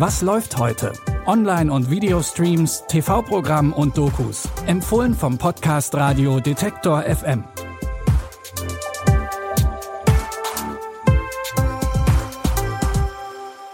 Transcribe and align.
Was 0.00 0.22
läuft 0.22 0.56
heute? 0.56 0.94
Online- 1.26 1.70
und 1.70 1.90
Videostreams, 1.90 2.84
TV-Programm 2.88 3.74
und 3.74 3.98
Dokus. 3.98 4.48
Empfohlen 4.66 5.12
vom 5.12 5.36
Podcast 5.36 5.94
Radio 5.94 6.40
Detektor 6.40 7.02
FM. 7.02 7.44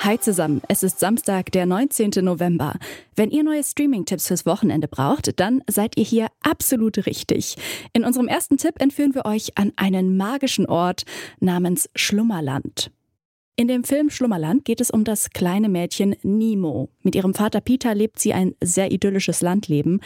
Hi 0.00 0.18
zusammen, 0.18 0.60
es 0.66 0.82
ist 0.82 0.98
Samstag, 0.98 1.52
der 1.52 1.66
19. 1.66 2.10
November. 2.22 2.74
Wenn 3.14 3.30
ihr 3.30 3.44
neue 3.44 3.62
Streaming-Tipps 3.62 4.26
fürs 4.26 4.44
Wochenende 4.44 4.88
braucht, 4.88 5.38
dann 5.38 5.62
seid 5.70 5.96
ihr 5.96 6.04
hier 6.04 6.26
absolut 6.42 7.06
richtig. 7.06 7.54
In 7.92 8.04
unserem 8.04 8.26
ersten 8.26 8.56
Tipp 8.56 8.80
entführen 8.80 9.14
wir 9.14 9.24
euch 9.24 9.56
an 9.56 9.72
einen 9.76 10.16
magischen 10.16 10.66
Ort 10.66 11.04
namens 11.38 11.88
Schlummerland. 11.94 12.90
In 13.60 13.66
dem 13.66 13.82
Film 13.82 14.08
Schlummerland 14.08 14.64
geht 14.64 14.80
es 14.80 14.88
um 14.88 15.02
das 15.02 15.30
kleine 15.30 15.68
Mädchen 15.68 16.14
Nemo. 16.22 16.90
Mit 17.02 17.16
ihrem 17.16 17.34
Vater 17.34 17.60
Peter 17.60 17.92
lebt 17.92 18.20
sie 18.20 18.32
ein 18.32 18.54
sehr 18.62 18.92
idyllisches 18.92 19.40
Landleben. 19.40 20.00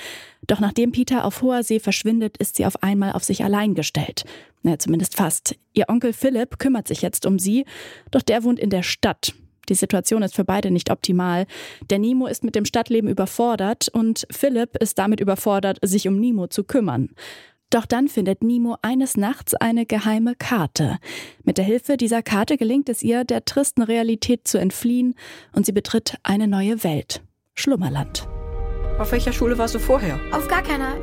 Doch 0.47 0.59
nachdem 0.59 0.91
Peter 0.91 1.27
auf 1.27 1.43
hoher 1.43 1.63
See 1.63 1.79
verschwindet, 1.79 2.39
ist 2.39 2.57
sie 2.57 2.65
auf 2.65 2.83
einmal 2.83 3.13
auf 3.13 3.25
sich 3.25 3.45
allein 3.45 3.75
gestellt. 3.75 4.25
Na, 4.63 4.79
zumindest 4.79 5.17
fast. 5.17 5.55
Ihr 5.75 5.91
Onkel 5.91 6.15
Philipp 6.15 6.59
kümmert 6.59 6.89
sich 6.89 7.03
jetzt 7.03 7.27
um 7.27 7.39
sie, 7.39 7.67
doch 8.11 8.23
der 8.23 8.43
wohnt 8.43 8.59
in 8.59 8.71
der 8.71 8.83
Stadt. 8.83 9.35
Die 9.69 9.75
Situation 9.75 10.23
ist 10.23 10.35
für 10.35 10.45
beide 10.45 10.71
nicht 10.71 10.91
optimal. 10.91 11.47
Der 11.91 11.99
Nemo 11.99 12.29
ist 12.29 12.45
mit 12.45 12.55
dem 12.55 12.65
Stadtleben 12.65 13.11
überfordert 13.11 13.89
und 13.93 14.27
Philipp 14.31 14.77
ist 14.79 14.99
damit 14.99 15.21
überfordert, 15.21 15.79
sich 15.83 16.09
um 16.09 16.19
Nemo 16.19 16.47
zu 16.47 16.65
kümmern. 16.65 17.11
Doch 17.73 17.87
dann 17.87 18.09
findet 18.09 18.45
Nemo 18.45 18.77
eines 18.83 19.17
Nachts 19.17 19.55
eine 19.55 19.87
geheime 19.87 20.35
Karte. 20.35 20.99
Mit 21.43 21.57
der 21.57 21.65
Hilfe 21.65 21.97
dieser 21.97 22.23
Karte 22.23 22.59
gelingt 22.59 22.91
es 22.91 23.03
ihr, 23.03 23.25
der 23.25 23.47
tristen 23.47 23.81
Realität 23.81 24.47
zu 24.47 24.59
entfliehen 24.59 25.15
und 25.55 25.65
sie 25.65 25.73
betritt 25.73 26.19
eine 26.23 26.49
neue 26.49 26.85
Welt. 26.85 27.23
Schlummerland. 27.55 28.29
Auf 28.99 29.11
welcher 29.13 29.33
Schule 29.33 29.57
warst 29.57 29.75
du 29.75 29.79
vorher? 29.79 30.21
Auf 30.33 30.49
gar 30.49 30.63
keiner. 30.63 30.97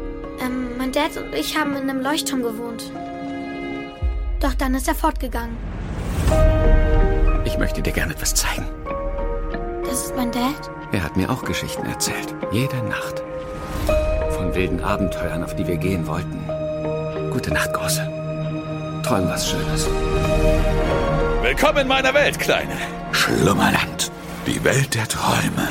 Ähm, 0.45 0.78
mein 0.78 0.92
Dad 0.92 1.17
und 1.17 1.34
ich 1.34 1.58
haben 1.58 1.76
in 1.76 1.89
einem 1.89 2.02
Leuchtturm 2.02 2.44
gewohnt. 2.44 2.92
Doch 4.39 4.54
dann 4.54 4.76
ist 4.76 4.88
er 4.88 4.95
fortgegangen. 4.95 5.58
Ich 7.45 7.58
möchte 7.58 7.81
dir 7.81 7.94
gerne 7.94 8.14
etwas 8.14 8.36
zeigen. 8.36 8.67
Das 9.86 10.06
ist 10.06 10.16
mein 10.16 10.31
Dad? 10.31 10.70
Er 10.92 11.04
hat 11.04 11.17
mir 11.17 11.31
auch 11.31 11.44
Geschichten 11.44 11.88
erzählt. 11.88 12.36
Jede 12.52 12.78
Nacht. 12.83 13.23
Von 14.36 14.54
wilden 14.54 14.81
Abenteuern, 14.81 15.44
auf 15.44 15.56
die 15.56 15.66
wir 15.66 15.78
gehen 15.78 16.06
wollten. 16.06 16.58
Gute 17.31 17.53
Nacht, 17.53 17.73
Große. 17.73 18.02
Träum 19.03 19.27
was 19.27 19.49
Schönes. 19.49 19.88
Willkommen 21.41 21.80
in 21.80 21.88
meiner 21.88 22.13
Welt, 22.13 22.39
Kleine. 22.39 22.75
Schlummerland. 23.11 24.11
Die 24.45 24.63
Welt 24.63 24.95
der 24.95 25.08
Träume. 25.08 25.67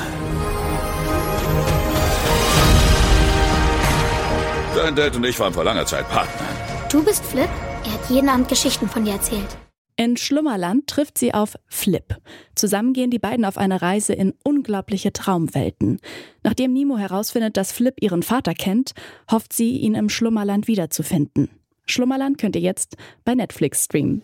Dein 4.77 4.95
Dad 4.95 5.17
und 5.17 5.25
ich 5.25 5.39
waren 5.41 5.53
vor 5.53 5.65
langer 5.65 5.85
Zeit 5.87 6.09
Partner. 6.09 6.47
Du 6.91 7.03
bist 7.03 7.25
Flip? 7.25 7.49
Er 7.85 7.93
hat 7.93 8.09
jeden 8.09 8.29
Abend 8.29 8.49
Geschichten 8.49 8.89
von 8.89 9.05
dir 9.05 9.15
erzählt. 9.15 9.57
In 10.01 10.17
Schlummerland 10.17 10.87
trifft 10.87 11.19
sie 11.19 11.35
auf 11.35 11.57
Flip. 11.67 12.17
Zusammen 12.55 12.93
gehen 12.93 13.11
die 13.11 13.19
beiden 13.19 13.45
auf 13.45 13.59
eine 13.59 13.83
Reise 13.83 14.13
in 14.13 14.33
unglaubliche 14.45 15.13
Traumwelten. 15.13 15.99
Nachdem 16.45 16.73
Nemo 16.73 16.99
herausfindet, 16.99 17.57
dass 17.57 17.73
Flip 17.73 17.97
ihren 18.01 18.23
Vater 18.23 18.55
kennt, 18.55 18.93
hofft 19.29 19.53
sie, 19.53 19.77
ihn 19.79 19.97
im 19.97 20.09
Schlummerland 20.09 20.69
wiederzufinden. 20.69 21.51
Schlummerland 21.85 22.39
könnt 22.39 22.55
ihr 22.55 22.63
jetzt 22.63 22.97
bei 23.25 23.35
Netflix 23.35 23.87
streamen. 23.87 24.23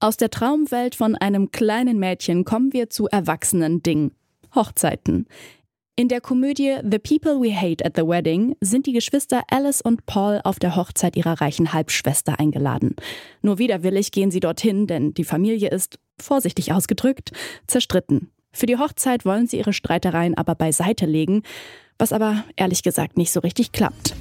Aus 0.00 0.16
der 0.16 0.30
Traumwelt 0.30 0.94
von 0.94 1.16
einem 1.16 1.50
kleinen 1.50 1.98
Mädchen 1.98 2.46
kommen 2.46 2.72
wir 2.72 2.88
zu 2.88 3.08
erwachsenen 3.08 3.82
Dingen. 3.82 4.12
Hochzeiten. 4.54 5.26
In 5.98 6.08
der 6.08 6.20
Komödie 6.20 6.76
The 6.82 6.98
People 6.98 7.40
We 7.40 7.58
Hate 7.58 7.82
at 7.82 7.96
the 7.96 8.02
Wedding 8.02 8.54
sind 8.60 8.84
die 8.84 8.92
Geschwister 8.92 9.44
Alice 9.50 9.80
und 9.80 10.04
Paul 10.04 10.42
auf 10.44 10.58
der 10.58 10.76
Hochzeit 10.76 11.16
ihrer 11.16 11.40
reichen 11.40 11.72
Halbschwester 11.72 12.38
eingeladen. 12.38 12.96
Nur 13.40 13.56
widerwillig 13.56 14.12
gehen 14.12 14.30
sie 14.30 14.40
dorthin, 14.40 14.86
denn 14.86 15.14
die 15.14 15.24
Familie 15.24 15.70
ist, 15.70 15.98
vorsichtig 16.20 16.70
ausgedrückt, 16.74 17.32
zerstritten. 17.66 18.30
Für 18.52 18.66
die 18.66 18.76
Hochzeit 18.76 19.24
wollen 19.24 19.46
sie 19.46 19.56
ihre 19.56 19.72
Streitereien 19.72 20.36
aber 20.36 20.54
beiseite 20.54 21.06
legen, 21.06 21.44
was 21.98 22.12
aber 22.12 22.44
ehrlich 22.56 22.82
gesagt 22.82 23.16
nicht 23.16 23.32
so 23.32 23.40
richtig 23.40 23.72
klappt. 23.72 24.14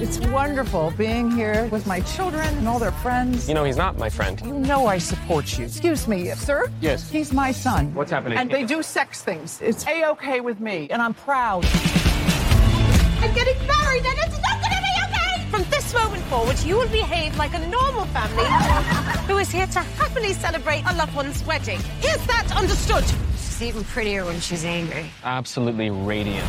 It's 0.00 0.18
wonderful 0.26 0.92
being 0.98 1.30
here 1.30 1.66
with 1.68 1.86
my 1.86 2.00
children 2.00 2.46
and 2.58 2.66
all 2.66 2.80
their 2.80 2.90
friends. 2.92 3.48
You 3.48 3.54
know, 3.54 3.62
he's 3.62 3.76
not 3.76 3.96
my 3.96 4.10
friend. 4.10 4.40
You 4.44 4.52
know 4.52 4.86
I 4.86 4.98
support 4.98 5.56
you. 5.56 5.66
Excuse 5.66 6.08
me, 6.08 6.30
sir? 6.30 6.70
Yes. 6.80 7.08
He's 7.08 7.32
my 7.32 7.52
son. 7.52 7.94
What's 7.94 8.10
happening? 8.10 8.36
And 8.36 8.50
they 8.50 8.64
do 8.64 8.82
sex 8.82 9.22
things. 9.22 9.60
It's 9.62 9.86
A-okay 9.86 10.40
with 10.40 10.58
me, 10.58 10.88
and 10.90 11.00
I'm 11.00 11.14
proud. 11.14 11.64
I'm 11.64 13.32
getting 13.34 13.56
married 13.66 14.04
and 14.04 14.18
it's 14.18 14.42
not 14.42 14.60
gonna 14.60 14.82
be 14.82 14.94
okay! 15.04 15.48
From 15.50 15.64
this 15.70 15.94
moment 15.94 16.22
forward, 16.24 16.58
you 16.64 16.76
will 16.76 16.88
behave 16.88 17.36
like 17.38 17.54
a 17.54 17.66
normal 17.68 18.04
family 18.06 18.44
who 19.28 19.38
is 19.38 19.50
here 19.50 19.66
to 19.68 19.78
happily 19.78 20.32
celebrate 20.34 20.82
a 20.88 20.94
loved 20.94 21.14
one's 21.14 21.42
wedding. 21.46 21.78
Is 22.02 22.26
that 22.26 22.52
understood? 22.54 23.04
She's 23.36 23.62
even 23.62 23.84
prettier 23.84 24.24
when 24.24 24.40
she's 24.40 24.64
angry. 24.64 25.06
Absolutely 25.22 25.88
radiant. 25.90 26.46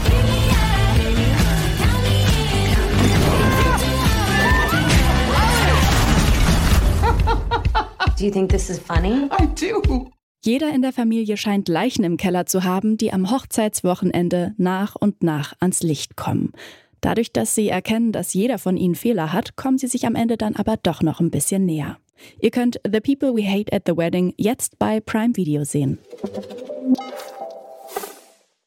Do 8.18 8.24
you 8.24 8.32
think 8.32 8.50
this 8.50 8.70
is 8.70 8.80
funny? 8.80 9.30
I 9.30 9.46
do. 9.48 10.10
Jeder 10.42 10.74
in 10.74 10.82
der 10.82 10.94
Familie 10.94 11.36
scheint 11.36 11.68
Leichen 11.68 12.06
im 12.06 12.16
Keller 12.16 12.46
zu 12.46 12.64
haben, 12.64 12.98
die 12.98 13.12
am 13.12 13.30
Hochzeitswochenende 13.30 14.54
nach 14.58 14.96
und 14.96 15.22
nach 15.22 15.54
ans 15.60 15.84
Licht 15.84 16.16
kommen. 16.16 16.54
Dadurch, 17.02 17.34
dass 17.34 17.56
sie 17.56 17.68
erkennen, 17.68 18.14
dass 18.14 18.34
jeder 18.34 18.58
von 18.58 18.78
ihnen 18.78 18.96
Fehler 18.96 19.34
hat, 19.34 19.58
kommen 19.58 19.78
sie 19.78 19.88
sich 19.88 20.06
am 20.06 20.16
Ende 20.16 20.38
dann 20.38 20.56
aber 20.56 20.78
doch 20.78 21.02
noch 21.02 21.20
ein 21.20 21.30
bisschen 21.30 21.66
näher. 21.66 21.98
Ihr 22.40 22.52
könnt 22.52 22.80
The 22.90 23.02
People 23.02 23.36
We 23.36 23.46
Hate 23.46 23.74
at 23.74 23.84
the 23.86 23.98
Wedding 23.98 24.34
jetzt 24.38 24.80
bei 24.80 25.02
Prime 25.02 25.36
Video 25.36 25.66
sehen. 25.66 26.00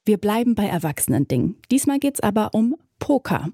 Wir 0.04 0.18
bleiben 0.18 0.54
bei 0.56 0.66
Erwachsenen-Ding. 0.66 1.56
Diesmal 1.70 1.98
geht's 1.98 2.20
aber 2.20 2.50
um 2.52 2.76
Poker. 2.98 3.48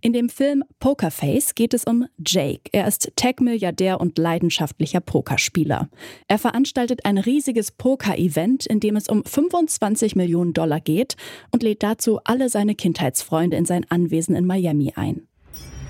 In 0.00 0.12
dem 0.12 0.28
Film 0.28 0.64
Pokerface 0.80 1.54
geht 1.54 1.74
es 1.74 1.84
um 1.84 2.06
Jake. 2.24 2.70
Er 2.72 2.86
ist 2.86 3.12
Tech-Milliardär 3.16 4.00
und 4.00 4.18
leidenschaftlicher 4.18 5.00
Pokerspieler. 5.00 5.88
Er 6.26 6.38
veranstaltet 6.38 7.04
ein 7.04 7.18
riesiges 7.18 7.70
Poker-Event, 7.70 8.66
in 8.66 8.80
dem 8.80 8.96
es 8.96 9.08
um 9.08 9.24
25 9.24 10.16
Millionen 10.16 10.52
Dollar 10.52 10.80
geht 10.80 11.16
und 11.50 11.62
lädt 11.62 11.82
dazu 11.82 12.20
alle 12.24 12.48
seine 12.48 12.74
Kindheitsfreunde 12.74 13.56
in 13.56 13.64
sein 13.64 13.86
Anwesen 13.88 14.34
in 14.34 14.46
Miami 14.46 14.92
ein. 14.96 15.26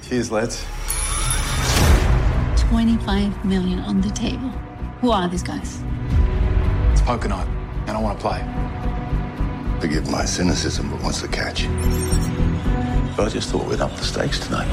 Cheers, 0.08 0.30
lads. 0.30 0.64
25 2.70 3.44
million 3.44 3.80
on 3.80 4.02
the 4.02 4.10
table. 4.10 4.50
Who 5.00 5.10
are 5.10 5.28
these 5.28 5.42
guys? 5.42 5.82
It's 6.92 7.02
poker 7.02 7.28
night, 7.28 7.47
and 7.86 7.97
I 7.97 8.02
want 8.02 8.18
to 8.18 8.28
play. 8.28 8.44
Forgive 9.80 10.10
my 10.10 10.24
cynicism, 10.24 10.91
but 10.91 11.02
what's 11.02 11.20
the 11.20 11.28
catch? 11.28 11.66
I 13.20 13.28
just 13.28 13.50
thought 13.50 13.66
we'd 13.66 13.80
up 13.80 13.94
the 13.96 14.04
stakes 14.04 14.38
tonight. 14.38 14.68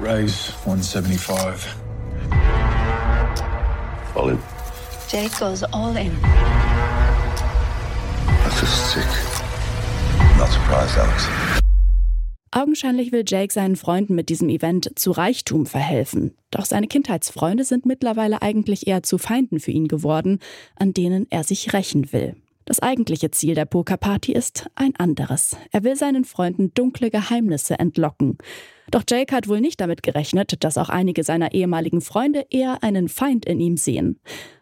Raise 0.00 0.50
175. 0.64 1.76
Follow. 4.12 4.38
Jake 5.08 5.38
goes 5.38 5.62
all 5.72 5.96
in. 5.96 6.12
That's 8.42 8.60
just 8.60 8.92
sick. 8.92 9.06
Not 10.36 10.48
surprised, 10.50 10.98
Alex. 10.98 11.28
Augenscheinlich 12.50 13.12
will 13.12 13.24
Jake 13.24 13.52
seinen 13.52 13.76
Freunden 13.76 14.14
mit 14.14 14.30
diesem 14.30 14.48
Event 14.48 14.90
zu 14.96 15.12
Reichtum 15.12 15.66
verhelfen. 15.66 16.34
Doch 16.50 16.64
seine 16.64 16.88
Kindheitsfreunde 16.88 17.62
sind 17.62 17.86
mittlerweile 17.86 18.42
eigentlich 18.42 18.86
eher 18.86 19.02
zu 19.02 19.18
Feinden 19.18 19.60
für 19.60 19.70
ihn 19.70 19.86
geworden, 19.86 20.40
an 20.74 20.92
denen 20.92 21.26
er 21.30 21.44
sich 21.44 21.72
rächen 21.72 22.12
will. 22.12 22.34
Das 22.68 22.80
eigentliche 22.80 23.30
Ziel 23.30 23.54
der 23.54 23.64
Pokerparty 23.64 24.32
ist 24.32 24.68
ein 24.74 24.94
anderes. 24.96 25.56
Er 25.72 25.84
will 25.84 25.96
seinen 25.96 26.26
Freunden 26.26 26.74
dunkle 26.74 27.10
Geheimnisse 27.10 27.78
entlocken. 27.78 28.36
Doch 28.90 29.04
Jake 29.08 29.34
hat 29.34 29.48
wohl 29.48 29.62
nicht 29.62 29.80
damit 29.80 30.02
gerechnet, 30.02 30.62
dass 30.62 30.76
auch 30.76 30.90
einige 30.90 31.24
seiner 31.24 31.54
ehemaligen 31.54 32.02
Freunde 32.02 32.44
eher 32.50 32.82
einen 32.82 33.08
Feind 33.08 33.46
in 33.46 33.58
ihm 33.58 33.78
sehen. 33.78 34.20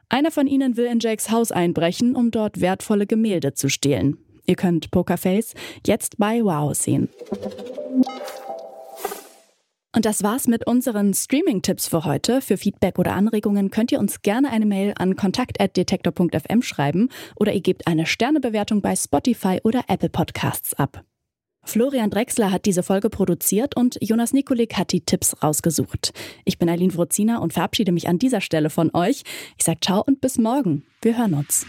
Einer 0.08 0.30
von 0.30 0.46
ihnen 0.46 0.76
will 0.76 0.84
in 0.86 1.00
Jakes 1.00 1.32
Haus 1.32 1.50
einbrechen, 1.50 2.14
um 2.14 2.30
dort 2.30 2.60
wertvolle 2.60 3.08
Gemälde 3.08 3.54
zu 3.54 3.68
stehlen. 3.68 4.18
Ihr 4.46 4.54
könnt 4.54 4.92
Pokerface 4.92 5.54
jetzt 5.84 6.16
bei 6.16 6.44
Wow 6.44 6.76
sehen. 6.76 7.08
Und 9.96 10.04
das 10.04 10.22
war's 10.22 10.46
mit 10.46 10.66
unseren 10.66 11.14
Streaming-Tipps 11.14 11.88
für 11.88 12.04
heute. 12.04 12.42
Für 12.42 12.58
Feedback 12.58 12.98
oder 12.98 13.14
Anregungen 13.14 13.70
könnt 13.70 13.90
ihr 13.92 13.98
uns 13.98 14.20
gerne 14.20 14.50
eine 14.50 14.66
Mail 14.66 14.92
an 14.98 15.16
kontakt.detektor.fm 15.16 16.60
schreiben 16.60 17.08
oder 17.34 17.54
ihr 17.54 17.62
gebt 17.62 17.86
eine 17.86 18.04
Sternebewertung 18.04 18.82
bei 18.82 18.94
Spotify 18.94 19.58
oder 19.64 19.84
Apple 19.88 20.10
Podcasts 20.10 20.74
ab. 20.74 21.02
Florian 21.64 22.10
Drexler 22.10 22.52
hat 22.52 22.66
diese 22.66 22.82
Folge 22.82 23.08
produziert 23.08 23.74
und 23.74 23.96
Jonas 24.02 24.34
Nikolik 24.34 24.76
hat 24.76 24.92
die 24.92 25.00
Tipps 25.00 25.42
rausgesucht. 25.42 26.12
Ich 26.44 26.58
bin 26.58 26.68
Eileen 26.68 26.94
Wrozina 26.94 27.38
und 27.38 27.54
verabschiede 27.54 27.90
mich 27.90 28.06
an 28.06 28.18
dieser 28.18 28.42
Stelle 28.42 28.68
von 28.68 28.94
euch. 28.94 29.22
Ich 29.56 29.64
sage 29.64 29.80
ciao 29.80 30.02
und 30.06 30.20
bis 30.20 30.36
morgen. 30.36 30.84
Wir 31.00 31.16
hören 31.16 31.32
uns. 31.32 31.64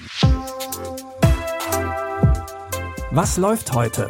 Was 3.12 3.38
läuft 3.38 3.74
heute? 3.74 4.09